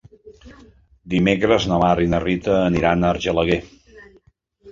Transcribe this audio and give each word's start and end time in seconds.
Dimecres 1.13 1.67
na 1.71 1.77
Mar 1.83 1.91
i 2.05 2.09
na 2.13 2.21
Rita 2.23 2.55
aniran 2.71 3.05
a 3.07 3.11
Argelaguer. 3.17 3.61